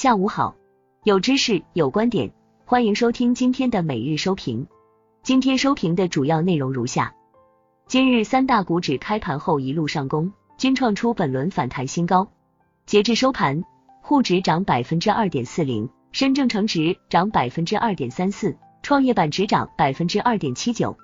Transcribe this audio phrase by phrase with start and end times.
[0.00, 0.56] 下午好，
[1.04, 2.32] 有知识有观点，
[2.64, 4.66] 欢迎收听今天的每日收评。
[5.22, 7.14] 今天收评的主要内容如下：
[7.86, 12.28] 今日三大股指开盘后一路上攻，均创出本轮反弹新高。
[12.86, 13.62] 截至收盘，
[14.00, 20.96] 沪指涨百分之二点四零，深证成指涨百分之二点三四，创业板指涨百分之二点七九。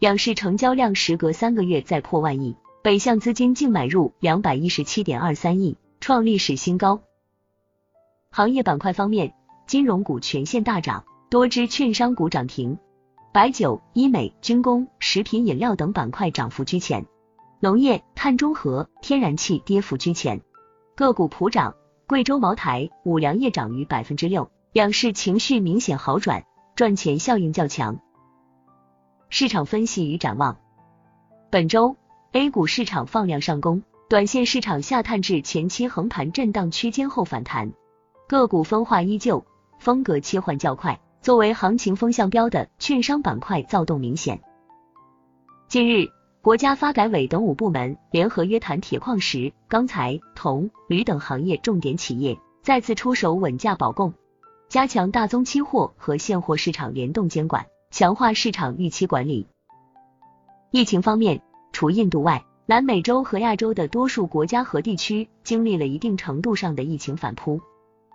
[0.00, 7.00] 两市成交量时隔三个月再破万亿，北向资金净买入两百一十七点二三亿，创历史新高。
[8.40, 9.34] 行业板块方面，
[9.66, 12.78] 金融股全线大涨，多只券商股涨停，
[13.34, 17.04] 白酒、医美、军工、食品饮料等板块涨幅居前，
[17.60, 20.40] 农业、碳中和、天然气跌幅居前。
[20.96, 21.74] 个股普涨，
[22.06, 26.44] 贵州茅台、五粮液涨逾百分之六，两市情绪明显好转，
[26.74, 28.00] 赚钱效应较强。
[29.28, 30.56] 市场分析与展望，
[31.50, 31.94] 本周
[32.32, 37.74] A 股市场放量上攻，短线市场下探至前期横盘震荡区间后反弹。
[38.30, 39.44] 个股分化依旧，
[39.80, 41.00] 风格切换较快。
[41.20, 44.40] 作为行情风向标的券商板块躁动明显。
[45.66, 46.06] 近日，
[46.40, 54.14] 国家发改委等五部门联合约谈铁矿石、钢材、铜、铝等行业重点企业，再次出手稳价保供，
[54.68, 59.48] 加强大宗期货和现货市场联动监管，强化市场预期管理。
[60.70, 67.60] 疫情方面，除印度外，南美洲和亚洲的多数国家和地区经历了一定程度上的疫情反扑。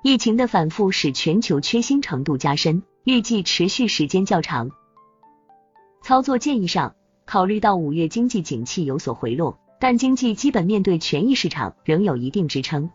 [0.05, 4.69] 疫情的反复使全球缺芯程度加深，预计持续时间较长。
[6.03, 6.93] 操作建议上，
[7.25, 12.91] 考虑到五月经济景气有所回落，但经济基本面对权益市场仍有一定支撑，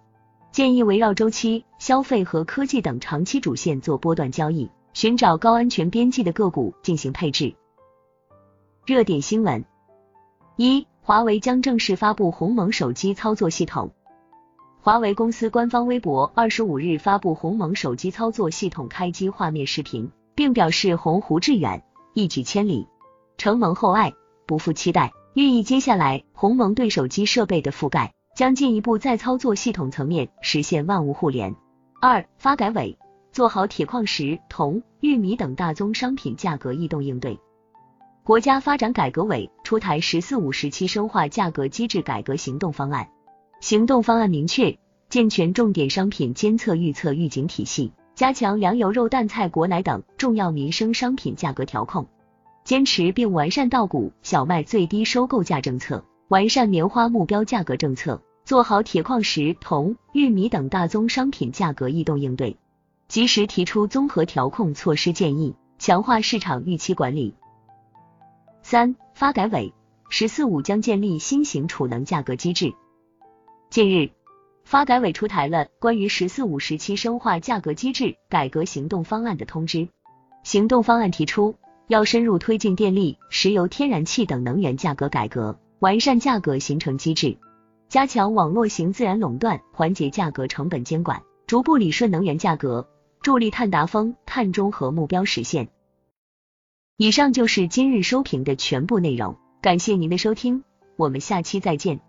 [0.53, 7.57] 建议围绕周期、消费和科技等长期主线做波段交易，寻找高安全边际的个股进行配置。
[8.87, 9.65] 热点新闻：
[10.55, 13.91] 一、华为将正式发布鸿蒙手机操作系统。
[14.83, 22.89] 华为公司官方微博二十五日发布鸿蒙手机操作系统开机画面视频，并表示鸿鹄志远，一举千里，
[23.37, 24.15] 承蒙厚爱，
[24.47, 31.55] 不负期待，寓意接下来鸿蒙对手机设备的覆盖将进一步在操作系统层面实现万物互联。
[32.01, 32.99] 二、发改委
[33.33, 37.39] 做好铁矿石、铜、玉米等大宗商品价格异动应对。
[38.25, 43.11] 国家发展改革委出台“十四五”时期深化价格机制改革行动方案。
[43.61, 44.79] 行动方案明确，
[45.11, 52.07] 健全重点商品监测预测预警体系，加强粮油肉蛋菜果奶等重要民生商品价格调控，
[52.65, 62.57] 坚持并完善稻谷、小麦最低收购价政策，完善棉花目标价格政策，做好铁矿石、铜、玉米等大宗商品价格异动应对，
[63.09, 67.35] 及时提出综合调控措施建议，强化市场预期管理。
[68.63, 69.75] 三、发改委
[70.09, 72.73] “十四五”将建立新型储能价格机制。
[73.71, 74.11] 近日，
[74.65, 79.87] 发改委出台了关于“十四五”时期深化价格机制改革行动方案的通知。
[80.43, 81.55] 行动方案提出，
[81.87, 87.39] 要深入推进电力、石油、天然气等能源价格改革，完善价格形成机制，
[87.89, 92.89] 加强网络型自然垄断，缓解价格成本监管，逐步理顺能源价格，
[93.23, 95.69] 助力碳达峰、碳中和目标实现。
[96.97, 100.65] 以上就是今日收评的全部内容，感谢您的收听，
[100.97, 102.01] 我们下期再见。